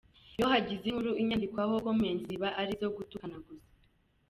[0.37, 3.69] Iyo hagize inkuru inyandikwaho comments ziba ari izo gutukana gusa.